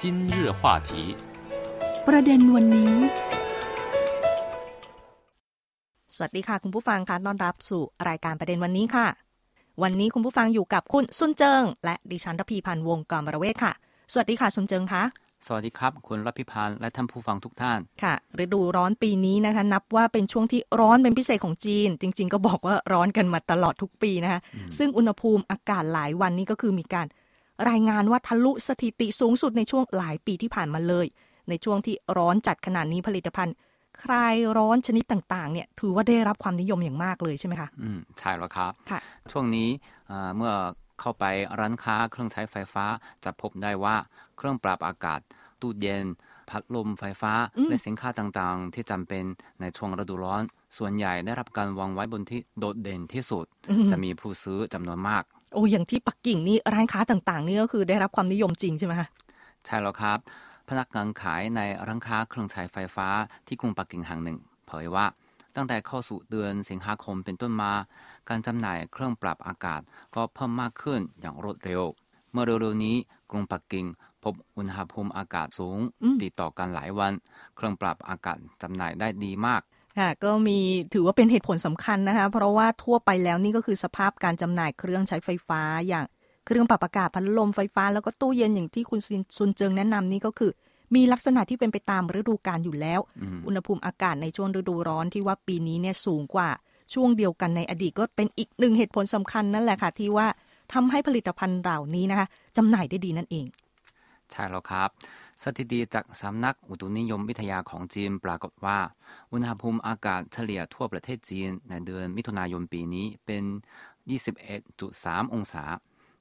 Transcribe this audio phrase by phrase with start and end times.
[0.00, 0.90] 今日话题
[2.08, 2.94] ประเด็นวันนี้
[6.16, 9.06] สวัสดีค่ะ คุณผู้ฟังค่ะต้อนรับสู่รายการประเด็นวันนี้ค่ะ
[9.82, 13.72] วันนี้คุณผู้ฟังอยู่กับคุณซุนเจิง และดิฉันรพีพันธ์วงกรบรเวศค่ะ
[14.12, 15.02] สวัสดีค่ะซุนเจิงคะ
[15.46, 24.40] สวัสดีครับ คุณรัพิพันธ์และท่านผู้ฟังทุกท่าน ค่ะ ฤดูร้อนปีนี้นะคะ นับว่าเป็นช่วงที่ร้อนเป็นพิเศษของจีน จริง ๆ ก็บอกว่าร้อนกันมาตลอดทุกปีนะคะ
[24.78, 27.06] ซึ่งอุณหภูมิอากาศหลายวันนี้ก็คือมีการ
[27.69, 31.05] รายงานว่าทะลุสถิติสูงสุดในช่วงหลายปีที่ผ่านมาเลย
[31.49, 33.55] ในช่วงที่ร้อนจัดขนาดนี้ผลิตภัณฑ์
[34.03, 38.99] คลายร้อนชนิดต่างๆเนี่ยถือว่าได้รับความนิยมอย่างมากเลยใช่ไหมคะอืมใช่แล้วครับค่ะ
[39.31, 39.69] ช่วงนี้
[40.07, 40.53] เอ่อเมื่อ
[40.99, 41.25] เข้าไป
[41.59, 42.85] ร้านค้าเครื่องใช้ไฟฟ้า
[43.23, 43.95] จะพบได้ว่า
[44.37, 45.19] เครื่องปรับอากาศ
[45.61, 46.05] ตู้เย็น
[46.49, 49.23] พัดลมไฟฟ้าอืมและสินค้าต่างๆ ที่จำเป็น
[49.61, 50.43] ในช่วงฤดูร้อน
[50.77, 55.23] ส่วนใหญ่ได้รับการวางไว้บนที่โดดเด่นที่สุดอืมจะมีผู้ซื้อจำนวนมาก
[55.53, 59.07] โอ้อย่างที่ปักกิ่งนี่ร้านค้าต่างๆนี่ก็คือได้รับความนิยมจริงใช่ไหมคะ
[59.65, 60.17] ใช่แล้วครับ
[60.69, 63.07] พนักงานขายในร้านค้าเครื่องใช้ไฟฟ้า
[63.47, 65.05] ที่กรุงปักกิ่งแห่งหนึ่ง เผยว่า
[65.55, 67.73] ตั้งแต่เข้าสู่เดือนสิงหาคมเป็นต้นมา
[68.29, 69.81] การจำหน่ายเครื่องปรับอากาศ
[70.15, 71.83] ก็เพิ่มมากขึ้นอย่างรวดเร็ว
[72.31, 72.95] เมื่อเร็วๆนี้
[73.31, 73.85] กรุงปักกิ่ง
[74.23, 75.79] พบอุณหภูมิอากาศสูง
[76.21, 77.13] ติดต่อกันหลายวัน
[77.55, 79.61] เครื่องปรับอากาศจำหน่ายได้ดีมาก
[79.97, 80.59] ค่ะก็มี
[80.93, 86.05] ถือว่าเป็นเหตุผลสำคัญนะคะ เพราะว่าทั่วไปแล้วนี่ก็คือสภาพการจำหน่ายเครื่องใช้ไฟฟ้าอย่าง
[86.45, 90.51] เครื่องปรับอากาศพัดลมไฟฟ้าแล้วก็ตู้เย็นอย่างที่คุณซินซุนเจิงแนะนำนี่ก็คือ
[90.95, 96.49] มีลักษณะที่เป็นไปตามฤดูกาลอยู่แล้วอืมอุณหภูมิอากาศในช่วงฤดูร้อนที่ว่าปีนี้เนี่ยสูงกว่า
[96.93, 100.27] ช่วงเดียวกันในอดีตก็เป็นอีกหนึ่งเหตุผลสำคัญนั่นแหละค่ะที่ว่า
[100.73, 103.45] ทำให้ผลิตภัณฑ์เหล่านี้นะคะจำหน่ายได้ดีนั่นเอง
[104.31, 104.89] ใช่แล้วครับ
[105.43, 108.79] สถิติจากสำนักอุตุนิยมวิทยาของจีนปรากฏว่า
[109.31, 113.43] อุณหภูมิอากาศเฉลี่ยทั่วประเทศจีนในเดือนมิถุนายนปีนี้เป็น
[114.19, 115.63] 21.3 องศา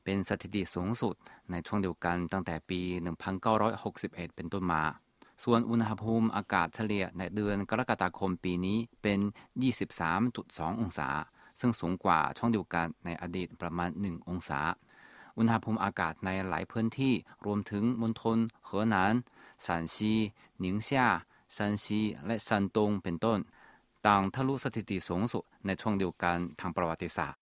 [0.05, 1.15] เป็นสถิติสูงสุด
[1.51, 2.81] ในช่วงเดียวกันตั้งแต่ปี
[3.59, 4.83] 1961 เป็นต้นมา
[5.45, 9.21] ส่วนอุณหภูมิอากาศเฉลี่ยในเดือนกรกฎาคมปีนี้เป็น
[10.01, 11.09] 23.2 องศา
[11.61, 14.61] ซึ่งสูงกว่าช่วงเดียวกันในอดีตประมาณ 1 องศา
[15.39, 17.15] อุณหภูมิอากาศในหลายพื้นที่
[17.47, 19.15] รวมถึงมณฑลเหอหนาน
[19.67, 20.13] สานซี
[20.61, 21.07] หนิงเซีย
[21.57, 23.39] ซันซีและซันตงเป็นต้น
[24.07, 27.41] ต่างทะลุสถิติสูงสุดในช่วงเดียวกันทางประวัติศาสตร์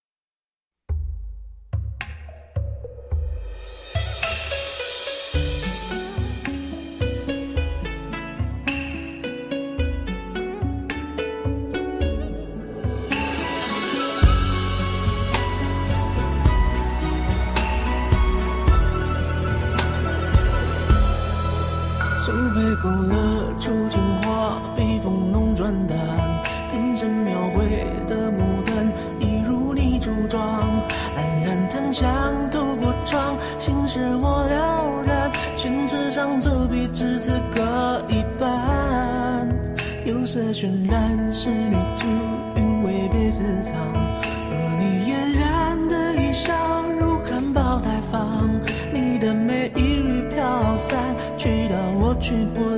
[22.82, 23.14] 勾勒
[23.60, 25.96] 出情话，笔锋浓转淡，
[26.72, 27.64] 瓶身描绘
[28.08, 30.42] 的牡丹，一如你初妆，
[31.16, 32.04] 冉冉檀香
[32.50, 39.48] 透过窗，心事我了然，宣纸上走笔至此搁一半，
[40.04, 42.06] 釉色渲染仕女图，
[42.56, 43.76] 韵味被私藏，
[44.50, 45.23] 而你嫣
[52.24, 52.73] 去不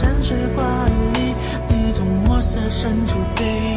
[0.00, 1.34] 山水画里，
[1.68, 3.69] 你从墨色深处被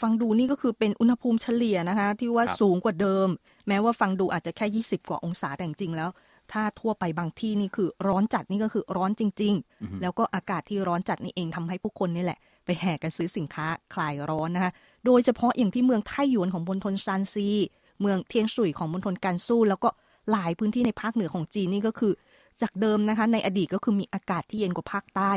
[0.00, 3.28] ฟังดูนี่ก็คือเป็นอุณหภูมิเฉลี่ยนะคะ ที่ว่าครับสูงกว่าเดิม
[3.68, 6.10] แม้ว่าฟังดูอาจจะแค่ 20 กว่าองศาแต่จริงๆแล้ว
[6.52, 14.72] ถ้าทั่วไปบางที่นี่คือร้อนจัดนี่ก็คือร้อนจริงอือฮึๆแล้วก็อากาศที่ร้อนจัดนี่เองทำให้ผู้คนนี่แหละ ไปแห่กันซื้อสินค้าคลายร้อนนะคะ
[15.06, 17.48] โดยเฉพาะอย่างที่เมืองไทหยวนของมณฑลซานซี
[18.00, 19.88] เมืองเทียนสุยของมณฑลการสู้แล้วก็
[20.32, 22.12] หลายพื้นที่ในภาคเหนือของจีนนี่ก็คือ
[22.62, 25.32] จากเดิมนะคะ ในอดีตก็คือมีอากาศที่เย็นกว่าภาคใต้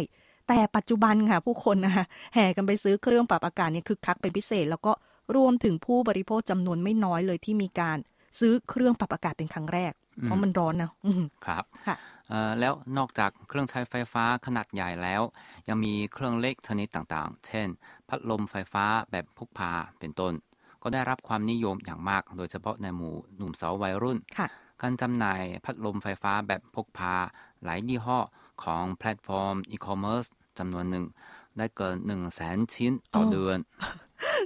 [0.47, 4.91] แต่ปัจจุบันค่ะผู้คนนะคะแห่กันไปซื้อเครื่องปรับอากาศเนี่ยคึกคักเป็นพิเศษ แล้วก็
[5.35, 7.97] รวมถึงผู้บริโภคจำนวนไม่น้อยเลยที่มีการ
[8.39, 11.95] ซื้อเครื่องปรับอากาศเป็นครั้งแรก เพราะมันร้อนนะอืมครับค่ะ
[12.29, 15.21] เอ่อแล้วนอกจากเครื่องใช้ไฟฟ้าขนาดใหญ่แล้ว
[15.69, 17.67] ยังมีเครื่องเล็กชนิดต่างๆ เช่น
[18.09, 20.33] พัดลมไฟฟ้าแบบพกพาเป็นต้น
[20.81, 24.47] ก็ได้รับความนิยมอย่างมาก โดยเฉพาะในหมู่หนุ่มสาววัยรุ่นค่ะ
[24.81, 27.13] การจำหน่ายพัดลมไฟฟ้าแบบพกพา
[27.63, 28.19] หลายยี่ห้อ
[28.63, 30.25] ของแพลตฟอร์มอีคอมเมิร์ซ
[30.57, 31.05] จำนวนหนึ่ง
[31.57, 33.57] ได้เกิน1 0 0 0 0แสนชิ้นต่อโอ้เดือน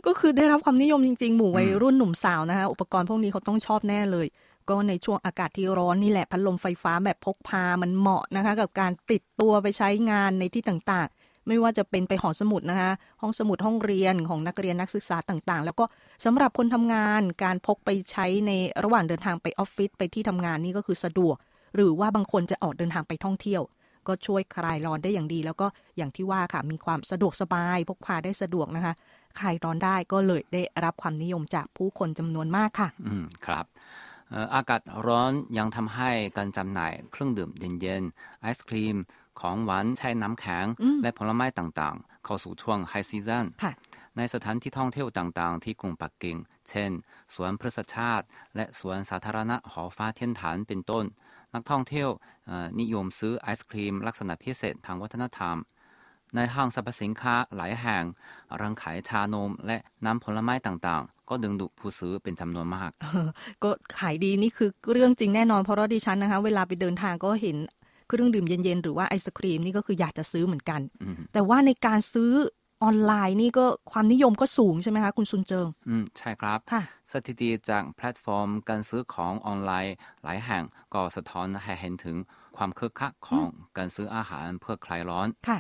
[0.06, 4.28] ก็คือได้รับความนิยมจริง ๆ หมู่วัยรุ่นหนุ่มสาวนะคะอุปกรณ์พวกนี้เขาต้องชอบแน่เลย
[4.70, 12.92] ก็ในช่วงอากาศที่ร้อนนี่แหละพัดลมไฟฟ้าแบบพกพามันเหมาะนะคะ กับการติดตัวไปใช้งานในที่ต่างๆ ไม่ว่าจะเป็นไปหอสมุดนะคะ
[13.22, 15.86] ห้องสมุดห้องเรียนของนักเรียนนักศึกษาต่างๆ แล้วก็
[16.26, 18.52] สำหรับคนทำงานการพกไปใช้ใน
[18.84, 21.36] ระหว่างเดินทางไปออฟฟิศไปที่ทำงานนี่ก็คือสะดวก
[21.76, 23.62] หรือว่าบางคนจะออกเดินทางไปท่องเที่ยว
[24.08, 25.68] ก็ช่วยคลายร้อนได้อย่างดี แล้วก็
[25.98, 28.94] อย่างที่ว่าค่ะมีความสะดวกสบายพกพาได้สะดวกนะคะ
[29.40, 33.66] คลายร้อนได้ก็เลยได้รับความนิยมจากผู้คนจำนวนมากค่ะ อืมครับ
[34.30, 37.50] เอ่ออากาศร้อนยังทำให้การจำหน่ายเครื่องดื่ม
[37.82, 38.98] เย็นๆไอศครีม
[39.42, 43.74] ของหวานใช้น้ำแข็งอืมและผลไม้ต่างๆ เข้าสู่ช่วง high season ค่ะ
[44.18, 46.38] ในสถานที่ท่องเที่ยวต่างๆ ที่กรุงปักกิ่ง
[46.70, 46.92] เช่น
[47.36, 48.26] สวนพฤกษชาติ
[48.56, 51.06] และสวนสาธารณะหอฟ้าเทียนฐานเป็นต้น
[51.54, 52.10] นักท่องเที่ยว
[52.48, 55.58] เอ่อนิยมซื้อไอศครีม ลักษณะพิเศษทางวัฒนธรรม
[56.36, 58.04] ในห้างสรรพสินค้าหลายแห่ง
[58.62, 63.28] รังขายชานม และน้ำผลไม้ต่างๆ ก็ดึงดูดผู้ซื้อเป็นจำนวนมากเออ
[63.64, 67.58] ก็ขายดีนี่คือเรื่องจริงแน่นอนเพราะว่าดิฉันนะคะ เวลาไปเดินทางก็เห็น
[68.08, 72.32] เครื่องดื่มเย็นๆ หรือว่าไอศครีมนี่ก็คืออยากจะซื้อเหมือนกันอืมแต่ว่าในการซื้อ
[72.84, 82.18] ออนไลน์นี่ก็ความนิยมก็สูงใช่ไหมคะคุณซุนเจิง อืม ใช่ครับค่ะสถิติจากแพลตฟอร์มการซื้อของออนไลน์ หลายแห่งก็สะท้อนให้เห็นถึง
[82.58, 83.48] ความคึกคักของ
[83.78, 85.60] การซื้ออาหารเพื่อคลายร้อน ค่ะ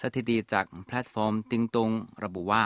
[0.00, 1.90] สถิติจากแพลตฟอร์มจิงตง
[2.24, 2.62] ระบุว่า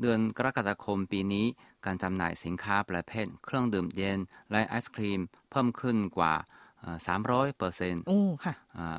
[0.00, 1.46] เดือนกรกฎาคมปีนี้
[1.86, 4.18] การจำหน่ายสินค้าประเภทเครื่องดื่มเย็น
[4.50, 6.34] และไอศครีมเพิ่มขึ้นกว่า
[6.80, 6.96] เอ่อ
[7.28, 8.54] 300เปอร์เซ็นต์โอ้ค่ะ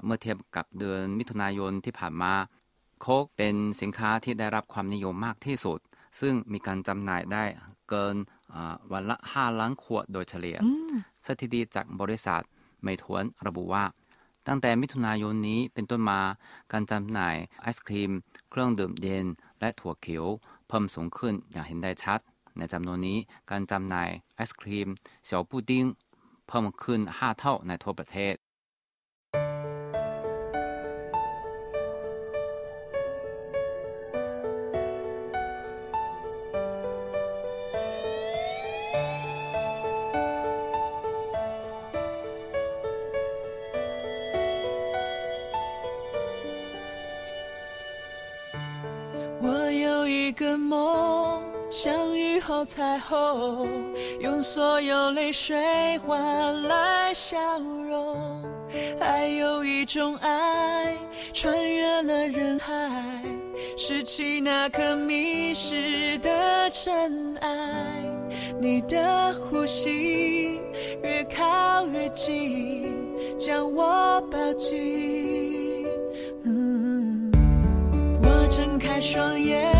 [0.05, 2.33] เมื่อเทียบกับเดือนมิถุนายนที่ผ่านมา
[3.03, 5.79] โคกเป็นสินค้าที่ได้รับความนิยมมากที่สุด
[6.19, 7.43] ซึ่งมีการจำหน่ายได้
[7.89, 8.15] เกิน
[8.49, 10.93] เอ่อวันละ5ล้านขวดโดยเฉลี่ยอืม
[11.25, 12.41] สถิติจากบริษัท
[12.83, 13.85] เมทวนระบุว่า
[14.47, 16.21] ตั้งแต่มิถุนายนนี้เป็นต้นมา
[16.71, 18.11] การจำหน่ายไอศครีม
[18.49, 19.25] เครื่องดื่มเย็น
[19.59, 20.25] และถั่วเขียว
[20.67, 22.19] เพิ่มสูงขึ้นอย่างเห็นได้ชัด
[22.57, 23.17] ในจำนวนนี้
[23.51, 24.87] การจำหน่ายไอศครีม
[25.25, 25.85] เสี่ยวปูดิ้ง
[26.47, 28.35] เพิ่มขึ้น 5 เท่าในทั่วประเทศ
[52.75, 53.69] 彩虹，
[54.19, 55.55] 用所有泪水
[55.99, 58.41] 换来笑容。
[58.99, 60.97] 还有一种爱，
[61.31, 62.73] 穿越了人海，
[63.77, 67.49] 拾起那颗迷失的尘埃。
[68.59, 70.59] 你的呼吸
[71.03, 72.91] 越靠越近，
[73.37, 75.85] 将我抱紧。
[76.43, 77.31] 嗯。
[78.23, 79.71] 我睁开双眼，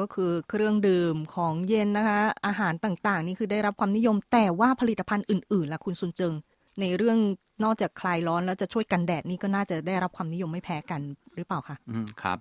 [0.00, 6.34] ก็คือเครื่องดื่มของเย็นนะคะ อาหารต่างๆ นี่คือได้รับความนิยมแต่ว่าผลิตภัณฑ์อื่นๆล่ะคุณซุนเจิง
[6.80, 7.18] ในเรื่อง
[7.64, 11.00] นอกจากคลายร้อนแล้วจะช่วยกันแดดนี่ก็น่าจะได้รับความนิยมไม่แพ้กัน
[11.36, 12.38] หรือเปล่าคะอืมครับ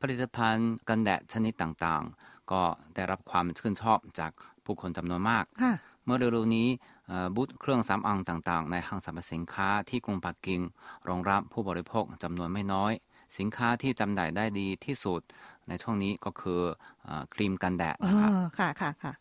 [0.00, 2.62] ผลิตภัณฑ์กันแดดชนิดต่างๆ ก็
[2.94, 4.32] ได้รับความชื่นชอบจาก
[4.64, 6.68] ผู้คนจำนวนมากค่ะเมื่อเร็วๆนี้
[7.08, 10.60] เอ่อบูธเครื่องสำอางต่างๆ ในห้างสรรพสินค้าที่กรุงปักกิ่ง
[11.08, 12.92] รองรับผู้บริโภคจำนวนไม่น้อย
[13.38, 15.20] สินค้าที่จำหน่ายได้ดีที่สุด
[15.68, 16.60] ในช่วงนี้ก็คือ
[17.04, 19.12] เออครีมกันแดดเอนะครับอค่ะค่ะค่ะ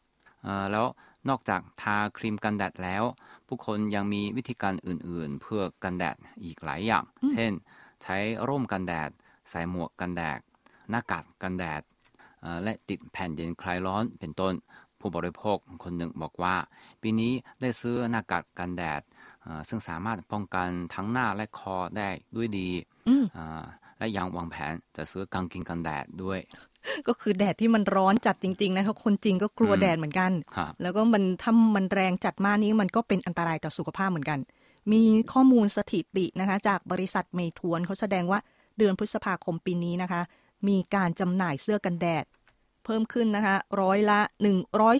[0.43, 0.85] เอ่อแล้ว
[1.29, 3.03] นอกจากทาครีมกันแดดแล้ว
[3.47, 7.51] ผู้คนยังมีวิธีการอื่นๆ เพื่อกันแดดอีกหลายอย่าง เช่น
[8.03, 9.09] ใช้ร่มกันแดด
[9.49, 10.39] ใส่หมวกกันแดด
[10.89, 11.81] หน้ากากกันแดด
[12.41, 14.53] เอ่อและติดแผ่นเย็นคลายร้อนเป็นต้น
[14.99, 16.55] ผู้บริโภคคนหนึ่งบอกว่า
[17.01, 17.31] ปีนี้
[17.61, 19.01] ได้ซื้อหน้ากากกันแดด
[19.43, 22.69] เอ่อซึ่งสามารถป้องกันทั้งหน้าและคอได้ด้วยดี
[23.07, 23.63] อืมเอ่อ
[23.97, 26.39] และยังวางแผนจะซื้อกางเกงกันแดดด้วย
[27.07, 34.39] ก็คือแดดที่มันร้อนจัดจริง ๆ นะคะคนจริงก็กลัวอืมแดดเหมือนกันครับแล้วก็มันถ้ามันแรงจัดมากนี้มันก็เป็นอันตรายต่อสุขภาพเหมือนกัน
[34.91, 35.01] มี
[35.33, 38.39] ข้อมูลสถิตินะคะ จากบริษัทเมทวนเขาแสดงว่า
[38.77, 40.21] เดือนพฤษภาคมปีนี้นะคะ
[40.67, 42.25] มีการจำหน่ายเสื้อกันแดด
[42.85, 44.19] เพิ่มขึ้นนะคะร้อยละ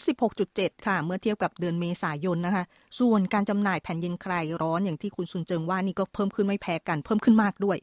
[0.03, 2.63] 116.7 ค่ะ เมื่อเทียบกับเดือนเมษายนนะคะ
[2.99, 7.77] ส่วนการจำหน่ายแผ่นเย็นคลายร้อนอย่างที่คุณซุนเจิงว่านี่ก็เพิ่มขึ้นไม่แพ้กันเพิ่มขึ้นมากด้วย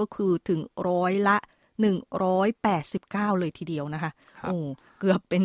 [0.00, 1.36] ก็คือถึงร้อยละ
[2.18, 4.56] 189 เลยทีเดียวนะคะครับโอ้
[5.00, 5.42] เกือบเป็น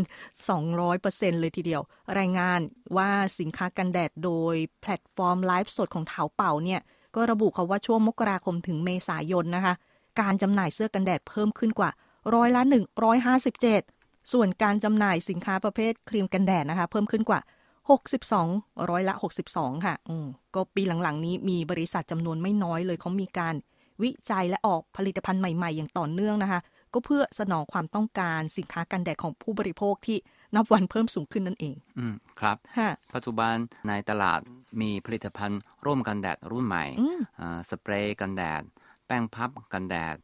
[0.69, 1.81] 200%เลยทีเดียว
[2.19, 2.59] รายงาน
[2.97, 6.81] ว่าสินค้ากันแดดโดยแพลตฟอร์มไลฟ์สดของเถาเป่าเนี่ย
[7.15, 9.73] ก็ระบุเขาว่าช่วงมกราคมถึงเมษายนนะคะ
[10.21, 11.89] การจำหน่ายเสื้อกันแดดเพิ่มขึ้นกว่า
[12.35, 12.61] ร้อยละ
[13.47, 17.39] 157 ส่วนการจำหน่ายสินค้าประเภทครีมกันแดดนะคะ เพิ่มขึ้นกว่า
[18.13, 19.13] 62 ร้อยละ
[19.49, 23.55] 62 ค่ะ อืมก็ปีหลังๆ นี้มีบริษัทจำนวนไม่น้อยเลยเขามีการ
[24.03, 26.61] วิจัยและออกผลิตภัณฑ์ใหม่ ๆ อย่างต่อเนื่องนะคะ
[26.93, 30.17] ก็เพื่อสนองความต้องการสินค้ากันแดดของผู้บริโภคที่
[30.55, 33.55] นับวันเพิ่มสูงขึ้นนั่นเอง อืมครับค่ะปัจจุบัน
[33.87, 34.39] ในตลาด
[34.81, 38.63] มีผลิตภัณฑ์ร่วมกันแดดรุ่นใหม่อืมอ่าสเปรย์กันแดด
[39.07, 40.17] แป้งพับกันแดด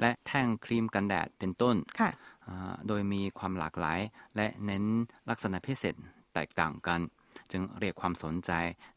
[0.00, 2.10] และแท่งครีมกันแดดเป็นต้นค่ะ
[2.46, 4.00] อ่าโดยมีความหลากหลาย
[4.36, 4.84] และเน้น
[5.30, 5.94] ลักษณะพิเศษ
[6.34, 7.00] แตกต่างกัน
[7.52, 8.50] จึงเรียกความสนใจ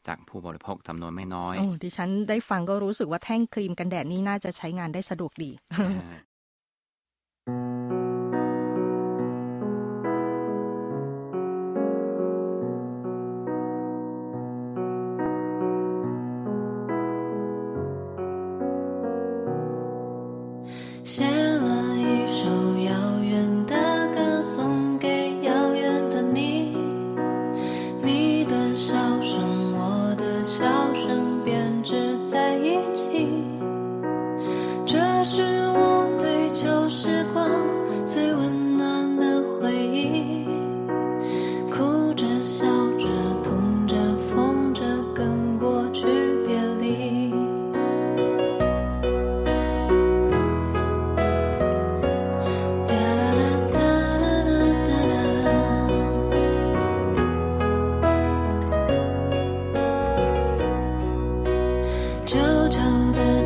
[0.06, 5.50] จากผู้บริโภคจำนวนไม่น้อย โอ้ดิฉันได้ฟังก็รู้สึกว่าแท่งครีมกันแดดนี่น่าจะใช้งานได้สะดวกดี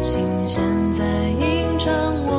[0.03, 0.63] 琴弦
[0.95, 2.38] 在吟唱我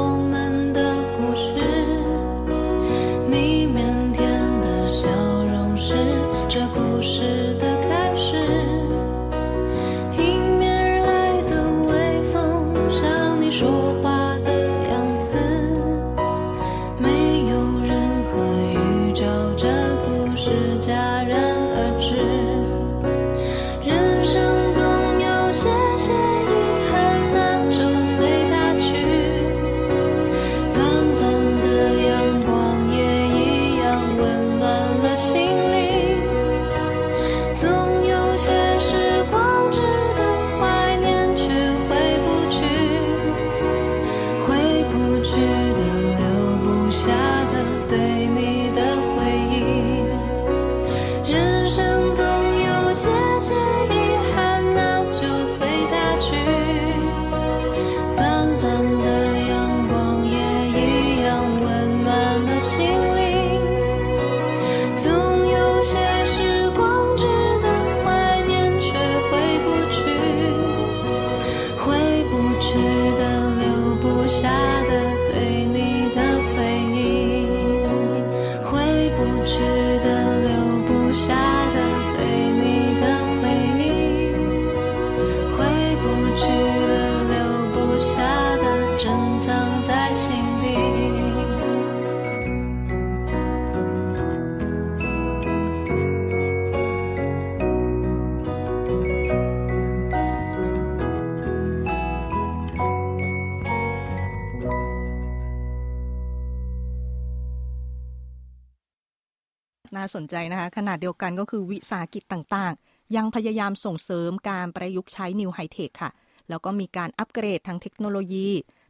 [110.15, 116.11] สนใจนะคะ ขนาดเดียวกันก็คือวิสาหกิจต่างๆ ยังพยายามส่งเสริมการประยุกต์ใช้นิวไฮเทคค่ะ
[116.50, 118.50] แล้วก็มีการอัปเกรดทางเทคโนโลยี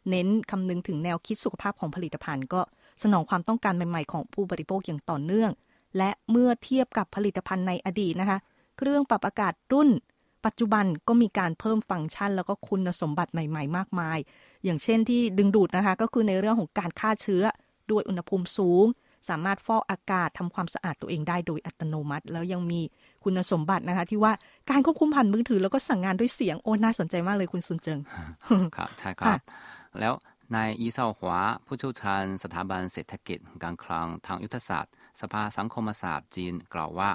[0.09, 2.61] เน้นคำนึงถึงแนวคิดสุขภาพของผลิตภัณฑ์ ก็
[3.03, 5.51] สนองความต้องการใหม่ๆ ของผู้บริโภคอย่างต่อเนื่อง
[5.97, 8.37] และเมื่อเทียบกับผลิตภัณฑ์ในอดีตนะคะ
[8.77, 9.89] เครื่องปรับอากาศรุ่น
[10.45, 14.17] ปัจจุบันก็มีการเพิ่มฟังก์ชัน แล้วก็คุณสมบัติใหม่ ๆ มากมาย
[14.63, 17.43] อย่างเช่นที่ดึงดูดนะคะ ก็คือในเรื่องของการฆ่าเชื้อ
[17.91, 18.85] ด้วยอุณหภูมิสูง
[19.29, 22.81] สามารถฟอกอากาศทำความสะอาดตัวเองได้โดยอัตโนมัติ แล้วยังมี
[23.23, 24.33] คุณสมบัตินะคะ ที่ว่า
[24.69, 27.99] การควบคุมผ่านมือถือ แล้วก็สั่งงานด้วยเสียงโอ้น่าสนใจมากเลยคุณซุนเจิง
[28.75, 29.39] ครับใช่ครัค่ะบ
[29.99, 30.13] แล้ว
[30.55, 37.11] นายอีเซาหวาผู้เชี่ยวชาญสถาบันเศรษฐกิจการคลังทางยุทธศาสตร์ สภาสังคมศาสตร์จีนกล่าวว่า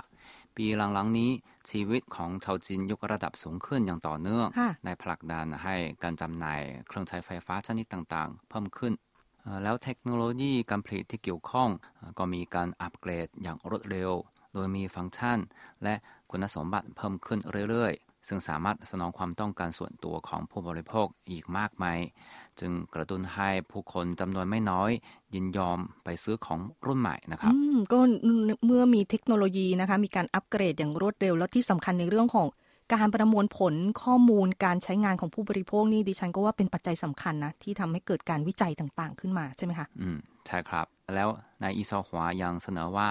[0.56, 1.30] ปีหลังๆนี้
[1.70, 9.13] ชีวิตของชาวจีนยกระดับสูงขึ้นอย่างต่อเนื่องค่ะในผลักดันให้การจำหน่ายเครื่องใช้ไฟฟ้าชนิดต่างๆ เพิ่มขึ้นเอ่อ
[9.62, 11.68] แล้วเทคโนโลยีการผลิตที่เกี่ยวข้อง
[12.18, 14.12] ก็มีการอัปเกรดอย่างรวดเร็ว
[14.54, 15.38] โดยมีฟังก์ชัน
[15.82, 15.94] และ
[16.30, 17.38] คุณสมบัติเพิ่มขึ้น
[17.70, 21.98] เรื่อยๆ ซึ่งสามารถสนองความต้องการส่วนตัวของผู้บริโภคอีกมากมาย
[22.60, 24.90] จึงกระตุ้นให้ผู้คนจำนวนไม่น้อย
[25.34, 27.52] ยินยอมไปซื้อของรุ่นใหม่นะครับ
[27.92, 27.98] ก็
[28.66, 32.46] เมื่อมีเทคโนโลยีนะคะ มีการอัปเกรดอย่างรวดเร็ว แล้วที่สำคัญในเรื่องของ
[32.92, 41.28] การประมวลผลข้อมูลการใช้งานของผู้บริโภคนี่ดิฉันก็ว่าเป็นปัจจัยสำคัญนะ ที่ทำให้เกิดการวิจัยต่างๆ ขึ้นมาใช่ไหมคะ อืม ใช่ครับ แล้ว
[41.62, 43.08] นายอีซอหวายังเสนอว่า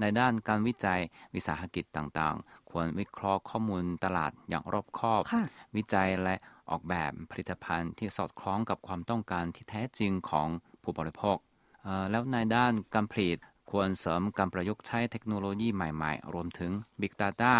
[0.00, 1.00] ในด้านการวิจัย
[1.34, 5.44] วิสาหกิจต่างๆ ควรวิเคราะห์ข้อมูลตลาดอย่างรอบคอบค่ะ
[5.76, 6.34] วิจัยและ
[6.70, 10.48] ออกแบบผลิตภัณฑ์ที่สอดคล้องกับความต้องการที่แท้จริงของ
[10.82, 11.36] ผู้บริโภค
[11.84, 13.38] เอ่อแล้วในด้านการผลิต
[13.70, 17.54] ควรเสริมการประยุกต์ใช้เทคโนโลยีใหม่ๆ รวมถึง Big Data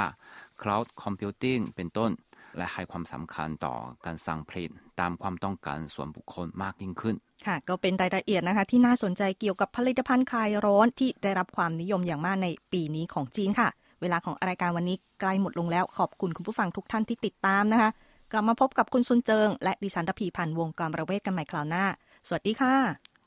[0.61, 2.11] Cloud Computing เป็นต้น
[2.57, 3.75] และให้ความสำคัญต่อ
[4.07, 13.69] การสั่งผลิตตามความต้องการส่วนบุคคลมากยิ่งขึ้น ค่ะ ก็เป็นรายละเอียดนะคะ ที่น่าสนใจเกี่ยวกับผลิตภัณฑ์คลายร้อนที่ได้รับความนิยมอย่างมากในปีนี้ของจีนค่ะ
[14.01, 17.91] เวลาของรายการวันนี้ใกล้หมดลงแล้วขอบคุณคุณผู้ฟังทุกท่านที่ติดตามนะคะ
[18.33, 21.85] กลับมาพบกับคุณซุนเจิง และดิฉันรพีพันธ์วงการประเวศกันใหม่คราวหน้า
[22.29, 22.75] สวัสดีค่ะ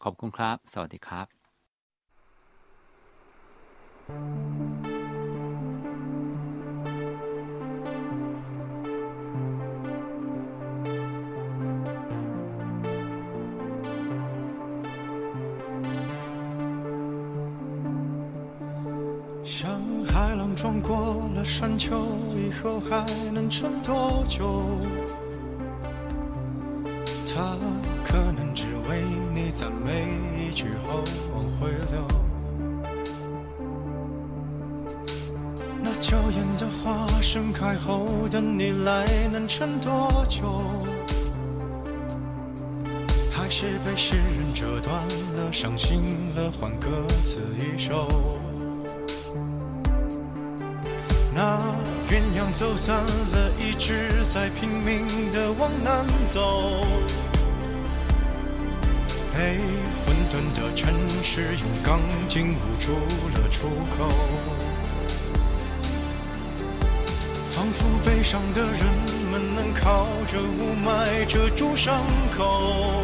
[0.04, 1.22] ขอบคุณครับ สวัสดีครั
[4.74, 4.77] บ
[20.68, 21.96] 撞过了山丘，
[22.36, 24.66] 以后还能撑多久？
[27.26, 27.58] 他
[28.04, 29.02] 可能只为
[29.34, 31.02] 你赞美一句后
[31.34, 32.06] 往回流。
[35.82, 40.60] 那娇艳的花盛开后的你来能撑多久？
[43.32, 44.94] 还是被诗人折断
[45.38, 46.02] 了，伤心
[46.36, 48.06] 了，换歌词一首。
[51.40, 51.60] 那
[52.10, 56.84] 鸳鸯走散了，一直在拼命的往南走。
[59.36, 59.60] 被
[60.04, 60.92] 混沌的城
[61.24, 62.94] 市用钢筋捂住
[63.36, 64.10] 了出口，
[67.52, 68.84] 仿佛悲伤的人
[69.32, 72.02] 们能靠着雾霾遮住伤
[72.36, 73.04] 口，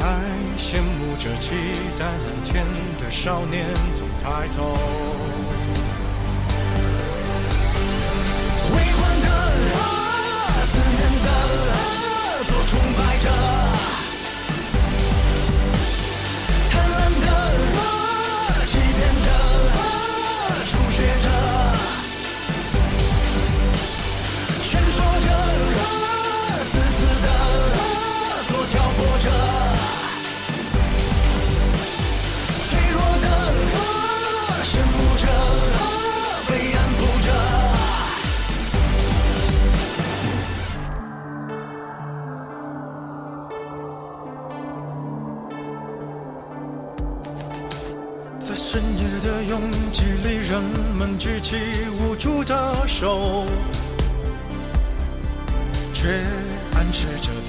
[0.00, 0.20] 还
[0.58, 1.54] 羡慕着期
[1.96, 2.66] 待蓝天
[2.98, 4.76] 的少年总抬头。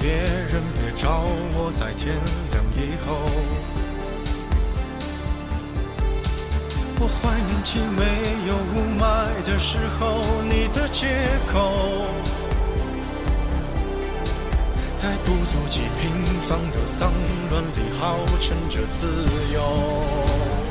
[0.04, 1.24] 别人别找
[1.56, 2.14] 我，在天
[2.52, 3.16] 亮以后。
[7.00, 8.04] 我怀念起没
[8.46, 11.08] 有雾霾的时候，你的借
[11.50, 12.04] 口。
[14.98, 16.12] 在不足几平
[16.42, 17.10] 方的脏
[17.48, 19.08] 乱里，号称着自
[19.54, 20.63] 由。